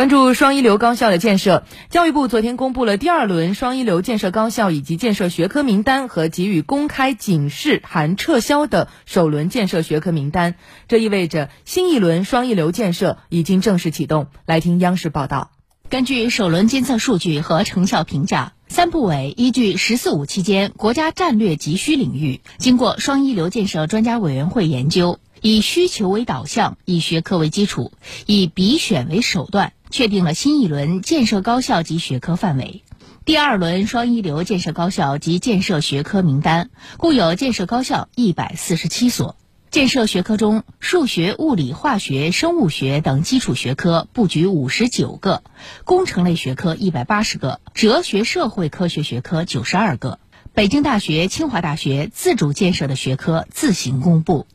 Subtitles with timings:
[0.00, 10.54] 关注双一流高校的建设，教育部昨天公布了第二轮双一流建设高校以及建设学科名单和给予公开警示含撤销的首轮建设学科名单。
[10.88, 14.28] 这意味着新一轮双一流建设已经正式启动。
[14.46, 15.50] 来听央视报道。
[15.90, 27.92] 根据首轮监测数据和成效评价，三部委依据“十四五”期间国家战略急需领域，经过双一流建设专家委员会研究，以需求为导向，以学科为基础，
[28.24, 29.74] 以比选为手段。
[29.90, 32.84] 确定了新一轮建设高校及学科范围，
[33.24, 39.36] 第二轮双一流建设高校及建设学科名单共有建设高校一百四十七所。
[39.70, 45.44] 建设学科中，数学、物理、化学、生物学等基础学科布局五十九个，
[45.84, 50.18] 工程类学科一百八十个，哲学社会科学学科九十二个。
[50.54, 54.46] 北京大学、清华大学自主建设的学科自行公布。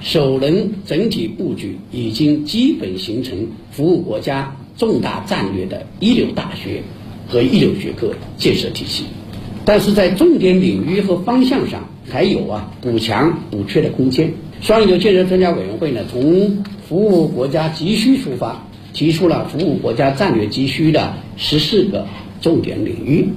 [0.00, 4.54] 首轮整体布局已经基本形成服务国家。
[4.80, 6.82] 重大战略的一流大学
[7.28, 9.04] 和一流学科建设体系，
[9.66, 14.32] 但是在重点领域和方向上还有啊补强补缺的空间。
[14.62, 22.06] 双一流建设专家委员会呢，从服务国家急需出发，提出了服务国家战略急需的十四个
[22.40, 23.28] 重点领域，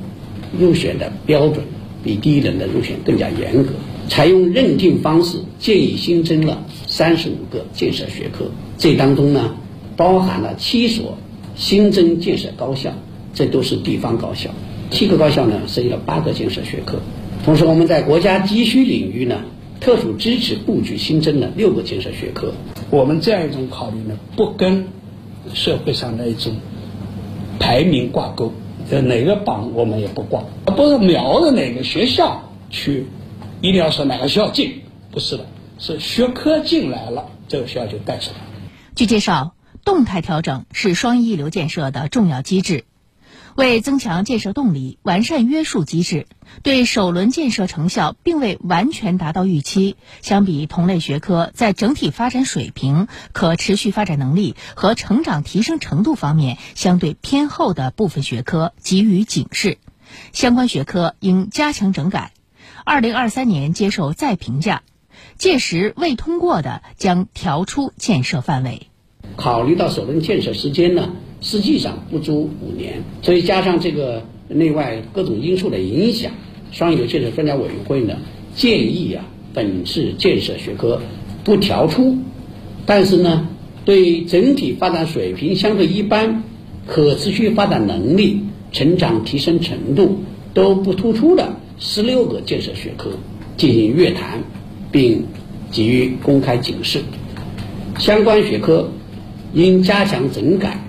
[0.57, 1.65] 入选的标准
[2.05, 3.73] 比第一轮的入选更加严格，
[4.07, 9.53] 采用认定方式，建议新增了三十五个建设学科，这当中呢
[9.97, 11.17] 包含了七所。
[11.55, 12.91] 新增建设高校，
[13.33, 14.49] 这都是地方高校。
[14.91, 16.99] 七个高校呢，设立了八个建设学科。
[17.43, 19.41] 同时，我们在国家急需领域呢，
[19.79, 22.53] 特殊支持布局新增了六个建设学科。
[22.89, 24.85] 我们这样一种考虑呢，不跟
[25.53, 26.53] 社会上的一种
[27.59, 28.53] 排名挂钩，
[28.89, 33.07] 呃哪个榜我们也不挂，不是瞄着哪个学校去，
[33.61, 34.81] 一定要说哪个学校进，
[35.11, 35.45] 不是的，
[35.79, 38.37] 是学科进来了，这个学校就带出来。
[38.95, 39.53] 据介绍。
[39.85, 42.85] 动态调整是双一流建设的重要机制，
[43.55, 46.25] 为增强建设动力、完善约束机制，
[46.63, 59.77] 对首轮建设成效并未完全达到预期，相比同类学科在整体发展水平、可持续发展能力和成长提升程度方面相对偏后的部分学科给予警示，
[60.31, 62.31] 相关学科应加强整改，
[62.85, 64.81] 二零二三年接受再评价，
[65.37, 68.89] 届时未通过的将调出建设范围。
[69.35, 71.09] 考虑到首轮建设时间呢，
[71.41, 76.31] 实际上不足五年，所以加上这个内外各种因素的影响，
[76.71, 78.15] 双一流建设专家委员会呢
[78.55, 81.01] 建议啊，本次建设学科
[81.43, 82.15] 不调出，
[82.85, 83.47] 但是呢，
[83.85, 86.43] 对整体发展水平相对一般、
[86.85, 88.39] 可持续发展能力、
[88.71, 90.19] 成长提升程度
[90.53, 93.09] 都不突出的十六个建设学科
[93.57, 94.43] 进行约谈，
[94.91, 95.23] 并
[95.71, 97.01] 给予公开警示，
[97.97, 98.87] 相关学科。
[99.53, 100.79] 应加强整改，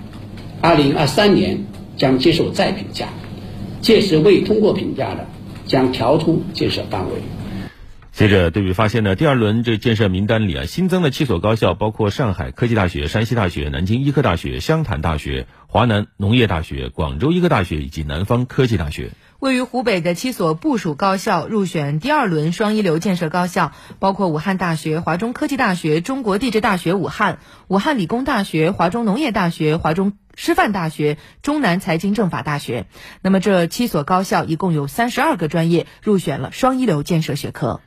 [0.59, 1.65] 二零二三年
[1.97, 3.09] 将接受再评价，
[3.79, 5.27] 届时未通过评价的
[5.65, 7.21] 将调出建设范围。
[8.11, 19.11] 接着，对比发现呢，第二轮这建设名单里啊，新增的七所高校包括上海科技大学、山西大学、南京医科大学、湘潭大学、华南农业大学、广州医科大学以及南方科技大学。
[19.45, 32.87] 位于湖北的七所部属高校入选第二轮双一流建设高校，包括武汉大学、华中科技大学、中国地质大学武汉、武汉理工大学、华中农业大学、华中师范大学、中南财经政法大学。
[33.21, 37.81] 那么，这七所高校一共有三十二个专业入选了双一流建设学科。